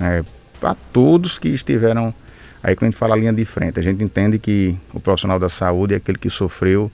é, 0.00 0.22
a 0.62 0.74
todos 0.92 1.38
que 1.38 1.48
estiveram 1.48 2.14
aí 2.62 2.76
quando 2.76 2.88
a 2.88 2.90
gente 2.90 2.98
fala 2.98 3.16
linha 3.16 3.32
de 3.32 3.44
frente. 3.44 3.78
A 3.78 3.82
gente 3.82 4.02
entende 4.02 4.38
que 4.38 4.76
o 4.94 5.00
profissional 5.00 5.38
da 5.38 5.48
saúde 5.48 5.94
é 5.94 5.96
aquele 5.96 6.18
que 6.18 6.30
sofreu 6.30 6.90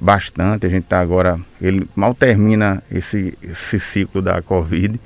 bastante. 0.00 0.66
A 0.66 0.68
gente 0.68 0.84
está 0.84 1.00
agora, 1.00 1.38
ele 1.60 1.86
mal 1.94 2.14
termina 2.14 2.82
esse, 2.90 3.36
esse 3.42 3.78
ciclo 3.78 4.22
da 4.22 4.40
Covid, 4.42 4.98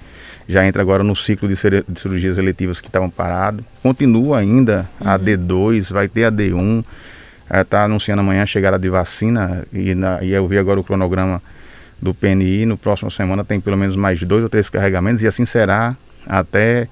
já 0.49 0.67
entra 0.67 0.81
agora 0.81 1.03
no 1.03 1.15
ciclo 1.15 1.49
de, 1.49 1.55
de 1.55 2.01
cirurgias 2.01 2.39
eletivas 2.39 2.81
que 2.81 2.87
estavam 2.87 3.11
parados. 3.11 3.65
Continua 3.83 4.39
ainda 4.39 4.89
uhum. 5.01 5.09
a 5.09 5.19
D2, 5.19 5.93
vai 5.93 6.09
ter 6.09 6.25
a 6.25 6.33
D1. 6.33 6.85
Está 7.51 7.85
anunciando 7.85 8.21
amanhã 8.21 8.43
a 8.43 8.47
chegada 8.47 8.79
de 8.79 8.89
vacina 8.89 9.65
e, 9.73 9.95
na, 9.95 10.23
e 10.23 10.33
eu 10.33 10.47
vi 10.47 10.59
agora 10.59 10.79
o 10.79 10.85
cronograma 10.85 11.41
do 12.01 12.15
PNI. 12.15 12.67
No 12.67 12.77
próximo 12.77 13.11
semana 13.11 13.45
tem 13.45 13.61
pelo 13.61 13.77
menos 13.77 13.97
mais 13.97 14.21
dois 14.23 14.43
ou 14.43 14.49
três 14.49 14.69
carregamentos 14.69 15.23
e 15.23 15.27
assim 15.27 15.47
será 15.47 15.97
até 16.27 16.89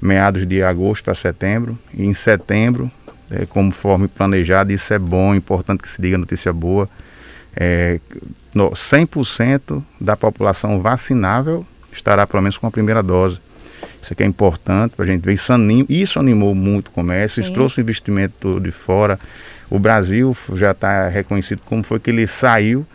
meados 0.00 0.46
de 0.46 0.62
agosto 0.62 1.04
para 1.04 1.14
setembro. 1.14 1.78
E 1.94 2.04
em 2.04 2.14
setembro, 2.14 2.90
é, 3.30 3.46
conforme 3.46 4.08
planejado, 4.08 4.72
isso 4.72 4.92
é 4.92 4.98
bom, 4.98 5.34
importante 5.34 5.82
que 5.82 5.88
se 5.88 6.00
diga 6.00 6.18
notícia 6.18 6.52
boa. 6.52 6.88
É, 7.54 8.00
no, 8.54 8.70
100% 8.70 9.82
da 10.00 10.16
população 10.16 10.80
vacinável 10.80 11.66
estará 11.92 12.26
pelo 12.26 12.42
menos 12.42 12.58
com 12.58 12.66
a 12.66 12.70
primeira 12.70 13.02
dose. 13.02 13.38
Isso 14.02 14.12
aqui 14.12 14.22
é 14.22 14.26
importante 14.26 14.94
para 14.96 15.04
a 15.04 15.08
gente 15.08 15.22
ver. 15.22 15.34
Isso, 15.34 15.52
isso 15.88 16.18
animou 16.18 16.54
muito 16.54 16.88
o 16.88 16.90
comércio, 16.90 17.36
Sim. 17.36 17.42
isso 17.42 17.52
trouxe 17.52 17.80
investimento 17.80 18.58
de 18.60 18.72
fora. 18.72 19.18
O 19.70 19.78
Brasil 19.78 20.36
já 20.54 20.72
está 20.72 21.08
reconhecido 21.08 21.60
como 21.64 21.82
foi 21.82 21.98
que 21.98 22.10
ele 22.10 22.26
saiu 22.26 22.86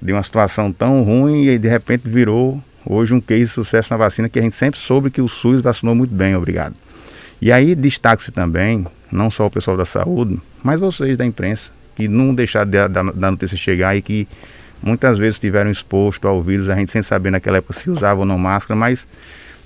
de 0.00 0.12
uma 0.12 0.22
situação 0.22 0.72
tão 0.72 1.02
ruim 1.02 1.46
e 1.46 1.58
de 1.58 1.68
repente 1.68 2.08
virou 2.08 2.62
hoje 2.84 3.12
um 3.12 3.20
case 3.20 3.44
de 3.44 3.50
sucesso 3.50 3.88
na 3.90 3.96
vacina 3.96 4.28
que 4.28 4.38
a 4.38 4.42
gente 4.42 4.56
sempre 4.56 4.78
soube 4.80 5.10
que 5.10 5.20
o 5.20 5.28
SUS 5.28 5.60
vacinou 5.60 5.94
muito 5.94 6.14
bem, 6.14 6.34
obrigado. 6.34 6.74
E 7.40 7.52
aí 7.52 7.74
destaque-se 7.74 8.32
também, 8.32 8.86
não 9.12 9.30
só 9.30 9.46
o 9.46 9.50
pessoal 9.50 9.76
da 9.76 9.86
saúde, 9.86 10.40
mas 10.62 10.80
vocês 10.80 11.16
da 11.16 11.24
imprensa, 11.24 11.62
que 11.96 12.08
não 12.08 12.34
deixaram 12.34 12.70
de, 12.70 12.88
da, 12.88 13.02
da 13.02 13.30
notícia 13.30 13.56
chegar 13.56 13.96
e 13.96 14.02
que 14.02 14.26
muitas 14.82 15.18
vezes 15.18 15.36
estiveram 15.36 15.70
expostos 15.70 16.28
ao 16.28 16.42
vírus, 16.42 16.68
a 16.68 16.74
gente 16.74 16.92
sem 16.92 17.02
saber 17.02 17.30
naquela 17.30 17.58
época 17.58 17.78
se 17.78 17.90
usava 17.90 18.20
ou 18.20 18.26
não 18.26 18.38
máscara, 18.38 18.76
mas 18.76 19.04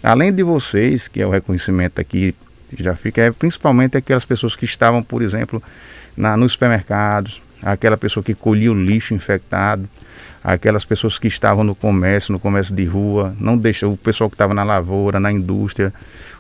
além 0.03 0.33
de 0.33 0.43
vocês, 0.43 1.09
que 1.09 1.21
é 1.21 1.27
o 1.27 1.31
reconhecimento 1.31 2.01
aqui, 2.01 2.35
já 2.79 2.95
fica, 2.95 3.21
é 3.21 3.31
principalmente 3.31 3.97
aquelas 3.97 4.25
pessoas 4.25 4.57
que 4.57 4.65
estavam, 4.65 5.03
por 5.03 5.23
exemplo, 5.23 5.63
na, 6.17 6.37
nos 6.37 6.53
supermercados, 6.53 7.41
aquela 7.63 7.97
pessoa 7.97 8.25
que 8.25 8.35
colhia 8.35 8.73
o 8.73 8.75
lixo 8.75 9.15
infectado, 9.15 9.89
aquelas 10.43 10.85
pessoas 10.85 11.19
que 11.19 11.29
estavam 11.29 11.63
no 11.63 11.75
comércio, 11.75 12.33
no 12.33 12.39
comércio 12.39 12.75
de 12.75 12.85
rua, 12.85 13.35
não 13.39 13.57
deixa, 13.57 13.87
o 13.87 13.97
pessoal 13.97 14.29
que 14.29 14.35
estava 14.35 14.53
na 14.53 14.65
lavoura, 14.65 15.21
na 15.21 15.31
indústria, 15.31 15.93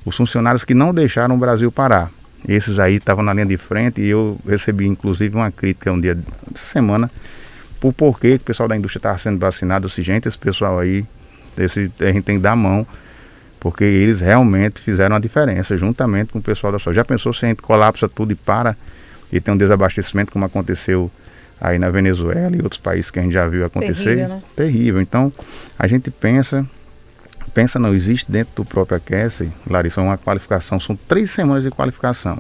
os 0.05 0.17
funcionários 0.17 0.65
que 0.65 0.75
não 0.75 0.93
deixaram 0.93 1.35
o 1.35 1.39
Brasil 1.39 1.71
parar. 1.71 2.11
Esses 2.49 2.79
aí 2.81 2.97
estavam 2.97 3.23
na 3.23 3.33
linha 3.33 3.47
de 3.47 3.57
frente 3.57 4.01
e 4.01 4.09
eu 4.09 4.37
recebi 4.47 4.87
inclusive 4.87 5.37
uma 5.37 5.53
crítica 5.53 5.93
um 5.93 6.01
dia 6.01 6.19
essa 6.53 6.73
semana 6.73 7.09
por 7.81 7.93
porquê 7.93 8.39
que 8.39 8.43
o 8.43 8.47
pessoal 8.47 8.69
da 8.69 8.77
indústria 8.77 8.99
estava 8.99 9.19
sendo 9.19 9.39
vacinado. 9.39 9.89
Disse, 9.89 10.03
gente, 10.03 10.29
esse 10.29 10.39
pessoal 10.39 10.79
aí, 10.79 11.05
esse, 11.57 11.91
a 12.01 12.13
gente 12.13 12.23
tem 12.23 12.37
que 12.37 12.43
dar 12.43 12.57
mão, 12.57 12.87
porque 13.61 13.85
eles 13.85 14.21
realmente 14.21 14.81
fizeram 14.81 15.17
a 15.17 15.19
diferença, 15.19 15.77
juntamente 15.77 16.33
com 16.33 16.39
o 16.39 16.43
pessoal 16.43 16.73
da 16.73 16.79
saúde. 16.79 16.97
Já 16.97 17.05
pensou 17.05 17.33
se 17.33 17.45
a 17.45 17.49
gente 17.49 17.63
colapsa 17.63 18.09
tudo 18.09 18.33
e 18.33 18.37
para 18.37 18.77
e 19.33 19.41
tem 19.41 19.55
um 19.55 19.57
desabastecimento 19.57 20.33
como 20.33 20.45
aconteceu 20.45 21.11
aí 21.63 21.79
na 21.79 21.91
Venezuela 21.91 22.57
e 22.57 22.61
outros 22.61 22.81
países 22.81 23.09
que 23.09 23.21
a 23.21 23.23
gente 23.23 23.33
já 23.33 23.47
viu 23.47 23.65
acontecer. 23.65 24.17
Terrível, 24.17 24.29
né? 24.29 24.43
Terrível. 24.57 25.01
Então, 25.01 25.33
a 25.79 25.87
gente 25.87 26.11
pensa, 26.11 26.67
pensa 27.55 27.79
não 27.79 27.95
existe 27.95 28.31
dentro 28.31 28.53
do 28.57 28.65
próprio 28.65 28.97
Aquece, 28.97 29.49
Larissa, 29.65 30.01
uma 30.01 30.19
qualificação, 30.19 30.81
são 30.81 30.97
três 30.97 31.31
semanas 31.31 31.63
de 31.63 31.71
qualificação. 31.71 32.37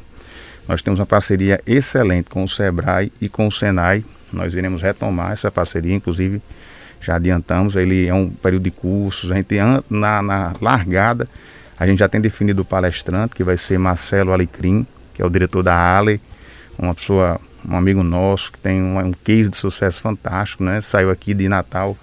Nós 0.67 0.83
temos 0.83 0.99
uma 0.99 1.07
parceria 1.07 1.61
excelente 1.64 2.31
com 2.31 2.43
o 2.43 2.49
SEBRAE 2.49 3.12
e 3.21 3.29
com 3.29 3.47
o 3.47 3.52
SENAI. 3.52 4.05
Nós 4.33 4.55
iremos 4.55 4.83
retomar 4.83 5.33
essa 5.33 5.50
parceria, 5.50 5.95
inclusive 5.95 6.43
já 7.00 7.17
adiantamos, 7.17 7.76
ele 7.76 8.07
é 8.07 8.14
um 8.14 8.29
período 8.29 8.64
de 8.64 8.71
cursos, 8.71 9.31
a 9.31 9.35
gente 9.35 9.57
na, 9.91 10.23
na 10.23 10.55
largada, 10.61 11.29
a 11.79 11.87
gente 11.87 11.99
já 11.99 12.09
tem 12.09 12.21
definido 12.21 12.62
o 12.62 12.64
palestrante, 12.64 13.35
que 13.35 13.43
vai 13.43 13.59
ser 13.59 13.76
Marcelo 13.79 14.33
Alecrim, 14.33 14.87
que 15.12 15.21
é 15.21 15.26
o 15.26 15.31
diretor 15.31 15.64
da 15.64 15.75
Ale, 15.75 16.21
uma 16.79 16.95
pessoa 16.95 17.41
um 17.69 17.76
amigo 17.76 18.02
nosso 18.02 18.50
que 18.50 18.59
tem 18.59 18.83
um, 18.83 18.99
um 18.99 19.12
case 19.12 19.50
de 19.50 19.57
sucesso 19.57 20.00
fantástico, 20.00 20.64
né? 20.64 20.83
Saiu 20.90 21.11
aqui 21.11 21.35
de 21.35 21.49
Natal 21.49 21.97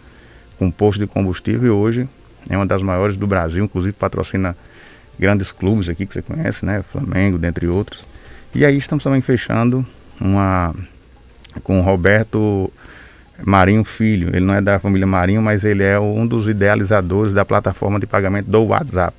com 0.58 0.66
um 0.66 0.72
posto 0.72 1.00
de 1.00 1.08
combustível 1.08 1.68
e 1.68 1.70
hoje 1.70 2.10
é 2.50 2.56
uma 2.56 2.66
das 2.66 2.82
maiores 2.82 3.18
do 3.18 3.28
Brasil, 3.28 3.64
inclusive 3.64 3.94
patrocina 3.94 4.56
grandes 5.20 5.52
clubes 5.52 5.90
aqui 5.90 6.06
que 6.06 6.14
você 6.14 6.22
conhece, 6.22 6.66
né? 6.66 6.84
Flamengo, 6.92 7.38
dentre 7.38 7.68
outros. 7.68 8.04
E 8.56 8.66
aí 8.66 8.78
estamos 8.78 9.04
também 9.04 9.22
fechando 9.22 9.86
uma 10.20 10.74
com 11.64 11.80
o 11.80 11.82
Roberto 11.82 12.72
Marinho 13.44 13.84
Filho. 13.84 14.30
Ele 14.30 14.46
não 14.46 14.54
é 14.54 14.62
da 14.62 14.80
família 14.80 15.06
Marinho, 15.06 15.42
mas 15.42 15.64
ele 15.64 15.84
é 15.84 16.00
um 16.00 16.26
dos 16.26 16.48
idealizadores 16.48 17.34
da 17.34 17.44
plataforma 17.44 18.00
de 18.00 18.08
pagamento 18.08 18.50
do 18.50 18.64
WhatsApp. 18.64 19.16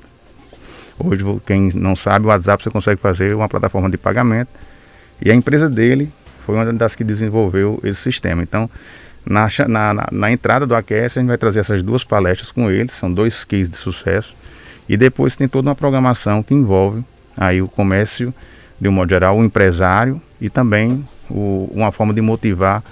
Hoje, 0.98 1.24
quem 1.46 1.70
não 1.74 1.96
sabe, 1.96 2.26
o 2.26 2.28
WhatsApp 2.28 2.62
você 2.62 2.70
consegue 2.70 3.00
fazer 3.00 3.34
uma 3.34 3.48
plataforma 3.48 3.88
de 3.88 3.96
pagamento 3.96 4.50
e 5.22 5.30
a 5.30 5.34
empresa 5.34 5.68
dele 5.68 6.10
foi 6.44 6.54
uma 6.54 6.72
das 6.72 6.94
que 6.94 7.04
desenvolveu 7.04 7.80
esse 7.84 8.00
sistema. 8.00 8.42
Então, 8.42 8.68
na, 9.26 9.48
na, 9.68 10.08
na 10.10 10.32
entrada 10.32 10.66
do 10.66 10.74
AQS, 10.74 11.16
a 11.16 11.20
gente 11.20 11.28
vai 11.28 11.38
trazer 11.38 11.60
essas 11.60 11.82
duas 11.82 12.04
palestras 12.04 12.50
com 12.50 12.70
ele, 12.70 12.90
são 12.98 13.12
dois 13.12 13.44
cases 13.44 13.70
de 13.70 13.76
sucesso. 13.76 14.34
E 14.88 14.96
depois 14.96 15.36
tem 15.36 15.46
toda 15.46 15.68
uma 15.68 15.74
programação 15.74 16.42
que 16.42 16.54
envolve 16.54 17.04
aí 17.36 17.62
o 17.62 17.68
comércio, 17.68 18.34
de 18.80 18.88
um 18.88 18.92
modo 18.92 19.10
geral, 19.10 19.38
o 19.38 19.44
empresário 19.44 20.20
e 20.40 20.50
também 20.50 21.06
o, 21.28 21.70
uma 21.72 21.92
forma 21.92 22.12
de 22.12 22.20
motivar 22.20 22.82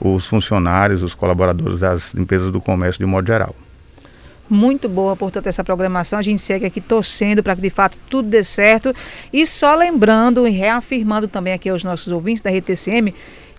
os 0.00 0.26
funcionários, 0.26 1.02
os 1.02 1.14
colaboradores 1.14 1.80
das 1.80 2.14
empresas 2.14 2.52
do 2.52 2.60
comércio 2.60 2.98
de 2.98 3.04
um 3.04 3.08
modo 3.08 3.26
geral 3.26 3.54
muito 4.48 4.88
boa, 4.88 5.14
portanto, 5.16 5.46
essa 5.46 5.62
programação. 5.64 6.18
A 6.18 6.22
gente 6.22 6.40
segue 6.40 6.66
aqui 6.66 6.80
torcendo 6.80 7.42
para 7.42 7.54
que 7.54 7.62
de 7.62 7.70
fato 7.70 7.96
tudo 8.08 8.28
dê 8.28 8.42
certo. 8.42 8.94
E 9.32 9.46
só 9.46 9.74
lembrando 9.74 10.46
e 10.46 10.50
reafirmando 10.50 11.28
também 11.28 11.52
aqui 11.52 11.68
aos 11.68 11.84
nossos 11.84 12.12
ouvintes 12.12 12.42
da 12.42 12.50
RTCM 12.50 13.14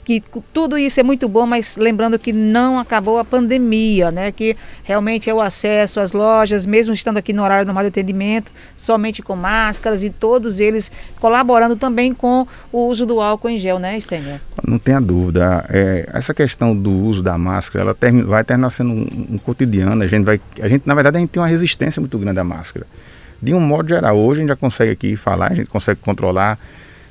que 0.09 0.23
tudo 0.51 0.75
isso 0.75 0.99
é 0.99 1.03
muito 1.03 1.29
bom, 1.29 1.45
mas 1.45 1.77
lembrando 1.77 2.17
que 2.17 2.33
não 2.33 2.79
acabou 2.79 3.19
a 3.19 3.23
pandemia, 3.23 4.09
né? 4.09 4.31
Que 4.31 4.57
realmente 4.83 5.29
é 5.29 5.33
o 5.33 5.39
acesso 5.39 5.99
às 5.99 6.13
lojas, 6.13 6.65
mesmo 6.65 6.95
estando 6.95 7.17
aqui 7.17 7.31
no 7.31 7.43
horário 7.43 7.63
normal 7.63 7.83
de 7.83 7.89
atendimento, 7.89 8.51
somente 8.75 9.21
com 9.21 9.35
máscaras 9.35 10.01
e 10.01 10.09
todos 10.09 10.59
eles 10.59 10.91
colaborando 11.19 11.75
também 11.75 12.11
com 12.11 12.47
o 12.71 12.87
uso 12.87 13.05
do 13.05 13.21
álcool 13.21 13.49
em 13.49 13.59
gel, 13.59 13.77
né, 13.77 13.99
Stenger? 14.01 14.41
Não 14.65 14.79
tenha 14.79 14.99
dúvida. 14.99 15.63
É, 15.69 16.09
essa 16.11 16.33
questão 16.33 16.75
do 16.75 16.89
uso 16.89 17.21
da 17.21 17.37
máscara, 17.37 17.83
ela 17.83 18.25
vai 18.25 18.43
terminar 18.43 18.71
sendo 18.71 18.89
um, 18.89 19.27
um 19.33 19.37
cotidiano. 19.37 20.01
A 20.01 20.07
gente 20.07 20.23
vai, 20.23 20.41
a 20.59 20.67
gente 20.67 20.87
na 20.87 20.95
verdade 20.95 21.17
a 21.17 21.19
gente 21.19 21.29
tem 21.29 21.39
uma 21.39 21.47
resistência 21.47 21.99
muito 21.99 22.17
grande 22.17 22.39
à 22.39 22.43
máscara. 22.43 22.87
De 23.39 23.53
um 23.53 23.59
modo 23.59 23.87
geral, 23.87 24.17
hoje 24.17 24.39
a 24.39 24.41
gente 24.41 24.49
já 24.49 24.55
consegue 24.55 24.91
aqui 24.91 25.15
falar, 25.15 25.51
a 25.51 25.55
gente 25.55 25.67
consegue 25.67 25.99
controlar, 25.99 26.57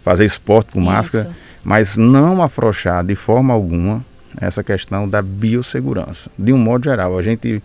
fazer 0.03 0.25
esporte 0.25 0.73
com 0.73 0.81
Isso. 0.81 0.91
máscara 0.91 1.31
mas 1.65 1.97
não 1.97 2.43
afrouxar 2.43 3.05
de 3.05 3.15
forma 3.15 3.53
alguma 3.53 4.05
essa 4.41 4.63
questão 4.63 5.09
da 5.09 5.21
biossegurança. 5.21 6.31
De 6.39 6.53
um 6.53 6.59
modo 6.59 6.85
geral, 6.85 7.19
a 7.19 7.23
gente, 7.23 7.63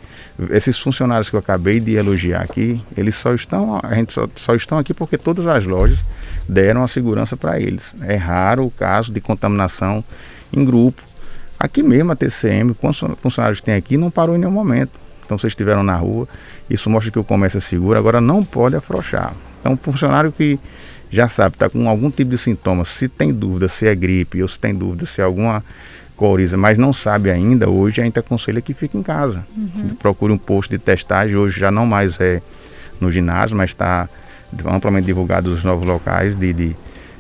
esses 0.49 0.79
funcionários 0.79 1.29
que 1.29 1.35
eu 1.35 1.39
acabei 1.39 1.79
de 1.79 1.93
elogiar 1.93 2.41
aqui, 2.41 2.81
eles 2.97 3.15
só 3.15 3.33
estão, 3.33 3.79
a 3.83 3.93
gente 3.93 4.13
só, 4.13 4.27
só 4.35 4.55
estão 4.55 4.77
aqui 4.77 4.93
porque 4.93 5.17
todas 5.17 5.45
as 5.47 5.65
lojas 5.65 5.99
deram 6.47 6.83
a 6.83 6.87
segurança 6.87 7.37
para 7.37 7.59
eles. 7.59 7.83
É 8.01 8.15
raro 8.15 8.65
o 8.65 8.71
caso 8.71 9.11
de 9.11 9.21
contaminação 9.21 10.03
em 10.51 10.65
grupo. 10.65 11.01
Aqui 11.59 11.83
mesmo 11.83 12.11
a 12.11 12.15
TCM, 12.15 12.75
funcionários 13.21 13.61
tem 13.61 13.75
aqui, 13.75 13.95
não 13.95 14.09
parou 14.09 14.35
em 14.35 14.39
nenhum 14.39 14.51
momento. 14.51 14.91
Então 15.25 15.37
vocês 15.37 15.51
estiveram 15.51 15.83
na 15.83 15.95
rua, 15.95 16.27
isso 16.69 16.89
mostra 16.89 17.11
que 17.11 17.19
o 17.19 17.23
comércio 17.23 17.59
é 17.59 17.61
seguro, 17.61 17.97
agora 17.97 18.19
não 18.19 18.43
pode 18.43 18.75
afrouxar. 18.75 19.33
Então, 19.59 19.77
funcionário 19.77 20.31
que 20.31 20.59
já 21.13 21.27
sabe, 21.27 21.55
está 21.55 21.69
com 21.69 21.87
algum 21.87 22.09
tipo 22.09 22.31
de 22.31 22.37
sintoma, 22.39 22.83
se 22.85 23.07
tem 23.07 23.31
dúvida 23.31 23.69
se 23.69 23.87
é 23.87 23.93
gripe 23.93 24.41
ou 24.41 24.47
se 24.47 24.57
tem 24.57 24.73
dúvida 24.73 25.05
se 25.05 25.21
é 25.21 25.23
alguma 25.23 25.63
coriza, 26.15 26.57
mas 26.57 26.75
não 26.75 26.91
sabe 26.91 27.29
ainda, 27.29 27.69
hoje 27.69 28.01
a 28.01 28.03
gente 28.03 28.17
aconselha 28.17 28.61
que 28.61 28.73
fique 28.73 28.97
em 28.97 29.03
casa. 29.03 29.45
Uhum. 29.55 29.95
Procure 29.99 30.33
um 30.33 30.37
posto 30.37 30.71
de 30.71 30.79
testagem, 30.79 31.35
hoje 31.35 31.59
já 31.59 31.69
não 31.69 31.85
mais 31.85 32.19
é 32.19 32.41
no 32.99 33.11
ginásio, 33.11 33.55
mas 33.55 33.69
está 33.69 34.09
amplamente 34.65 35.05
divulgado 35.05 35.53
os 35.53 35.63
novos 35.63 35.87
locais 35.87 36.37
de, 36.37 36.51
de, 36.51 36.75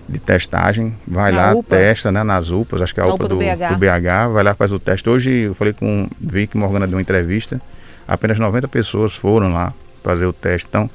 de 0.09 0.19
testagem. 0.19 0.95
Vai 1.07 1.31
Na 1.31 1.37
lá, 1.37 1.53
UPA. 1.55 1.75
testa, 1.75 2.11
né, 2.11 2.23
nas 2.23 2.49
UPAs, 2.49 2.81
acho 2.81 2.93
que 2.95 2.99
é 2.99 3.03
a, 3.03 3.05
a 3.05 3.13
UPA, 3.13 3.25
UPA 3.25 3.29
do, 3.29 3.35
do, 3.35 3.41
BH. 3.41 3.73
do, 3.73 3.77
BH. 3.77 4.33
vai 4.33 4.43
lá, 4.43 4.55
faz 4.55 4.71
o 4.71 4.79
teste. 4.79 5.07
Hoje 5.07 5.29
eu 5.29 5.53
falei 5.53 5.73
com 5.73 6.03
o 6.05 6.09
Vic 6.19 6.57
Morgana 6.57 6.87
deu 6.87 6.95
uma 6.95 7.01
entrevista, 7.01 7.61
apenas 8.07 8.39
90 8.39 8.67
pessoas 8.67 9.13
foram 9.13 9.53
lá 9.53 9.71
fazer 10.03 10.25
o 10.25 10.33
teste. 10.33 10.67
Então, 10.67 10.89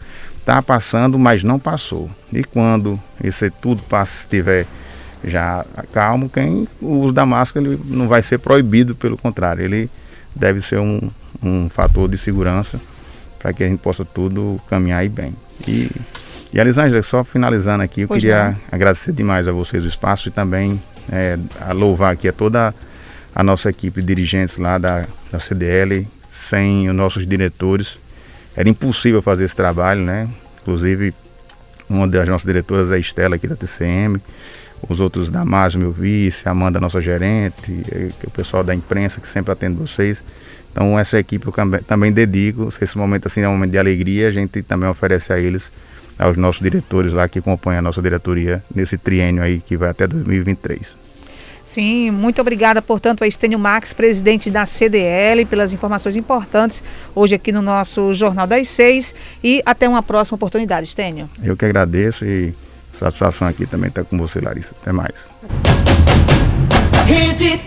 está 0.49 0.63
passando, 0.63 1.19
mas 1.19 1.43
não 1.43 1.59
passou. 1.59 2.11
E 2.33 2.43
quando 2.43 2.99
isso 3.23 3.51
tudo 3.61 3.83
passa, 3.83 4.13
estiver 4.23 4.67
já 5.23 5.65
calmo, 5.93 6.31
quem 6.31 6.67
o 6.81 7.01
uso 7.01 7.13
da 7.13 7.27
máscara 7.27 7.67
ele 7.67 7.79
não 7.85 8.09
vai 8.09 8.23
ser 8.23 8.39
proibido, 8.39 8.95
pelo 8.95 9.19
contrário, 9.19 9.63
ele 9.63 9.91
deve 10.35 10.63
ser 10.63 10.79
um, 10.79 11.11
um 11.43 11.69
fator 11.69 12.09
de 12.09 12.17
segurança 12.17 12.81
para 13.39 13.53
que 13.53 13.63
a 13.63 13.69
gente 13.69 13.81
possa 13.81 14.05
tudo 14.05 14.59
caminhar 14.71 15.07
bem. 15.09 15.35
E, 15.67 15.91
e 16.53 16.59
Elisângela, 16.59 17.03
só 17.03 17.23
finalizando 17.23 17.83
aqui, 17.83 18.03
eu 18.03 18.09
pois 18.09 18.23
queria 18.23 18.51
não. 18.51 18.57
agradecer 18.73 19.13
demais 19.13 19.47
a 19.47 19.53
vocês 19.53 19.85
o 19.85 19.89
espaço 19.89 20.29
e 20.29 20.31
também 20.31 20.81
é, 21.13 21.37
a 21.61 21.73
louvar 21.73 22.15
aqui 22.15 22.27
a 22.27 22.33
toda 22.33 22.75
a 23.35 23.43
nossa 23.43 23.69
equipe 23.69 24.01
de 24.01 24.07
dirigentes 24.07 24.57
lá 24.57 24.79
da, 24.79 25.05
da 25.31 25.41
CDL, 25.41 26.09
sem 26.49 26.89
os 26.89 26.95
nossos 26.95 27.27
diretores 27.27 28.08
era 28.59 28.69
impossível 28.69 29.23
fazer 29.23 29.45
esse 29.45 29.55
trabalho, 29.55 30.03
né? 30.03 30.29
Inclusive, 30.61 31.15
uma 31.89 32.09
das 32.09 32.27
nossas 32.27 32.45
diretoras 32.45 32.91
é 32.91 32.97
a 32.97 32.99
Estela 32.99 33.37
aqui 33.37 33.47
da 33.47 33.55
TCM, 33.55 34.21
os 34.89 34.99
outros 34.99 35.31
da 35.31 35.45
Márcio, 35.45 35.79
meu 35.79 35.93
vice, 35.93 36.39
a 36.45 36.51
Amanda, 36.51 36.81
nossa 36.81 37.01
gerente, 37.01 37.85
o 38.27 38.31
pessoal 38.33 38.65
da 38.65 38.75
imprensa 38.75 39.21
que 39.21 39.33
sempre 39.33 39.53
atende 39.53 39.77
vocês. 39.79 40.19
Então 40.73 40.99
essa 40.99 41.21
equipe 41.21 41.47
eu 41.47 41.55
também 41.87 42.11
dedico, 42.11 42.69
se 42.73 42.83
esse 42.83 42.99
momento 42.99 43.29
assim 43.29 43.43
é 43.43 43.49
um 43.49 43.53
momento 43.53 43.71
de 43.71 43.79
alegria, 43.79 44.27
a 44.27 44.33
gente 44.33 44.61
também 44.65 44.89
oferece 44.89 45.33
a 45.33 45.39
eles, 45.39 45.63
aos 46.19 46.37
nossos 46.37 46.61
diretores 46.61 47.13
lá 47.13 47.29
que 47.29 47.39
acompanham 47.39 47.79
a 47.79 47.83
nossa 47.83 48.03
diretoria 48.03 48.61
nesse 48.75 48.99
triênio 48.99 49.41
aí 49.41 49.61
que 49.61 49.77
vai 49.77 49.91
até 49.91 50.05
2023. 50.05 51.08
Sim, 51.79 52.11
muito 52.11 52.41
obrigada, 52.41 52.83
portanto, 52.83 53.23
a 53.23 53.27
Estênio 53.29 53.57
Max, 53.57 53.93
presidente 53.93 54.51
da 54.51 54.67
CDL, 54.67 55.45
pelas 55.45 55.73
informações 55.73 56.17
importantes 56.17 56.83
hoje 57.15 57.37
aqui 57.37 57.53
no 57.53 57.63
nosso 57.63 58.13
Jornal 58.15 58.49
das 58.49 58.69
Seis. 58.69 59.15
E 59.45 59.63
até 59.65 59.89
uma 59.89 60.03
próxima 60.03 60.35
oportunidade, 60.35 60.89
Estênio. 60.89 61.31
Eu 61.41 61.57
que 61.57 61.65
agradeço 61.65 62.25
e 62.25 62.53
satisfação 62.99 63.47
aqui 63.47 63.65
também 63.65 63.91
estar 63.91 64.03
com 64.03 64.19
você, 64.19 64.41
Larissa. 64.41 64.71
Até 64.83 64.91
mais. 64.91 65.15
Rede 67.07 67.61